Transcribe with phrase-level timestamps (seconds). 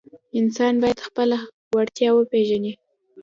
[0.39, 1.37] انسان باید خپله
[1.73, 2.73] وړتیا وپیژني.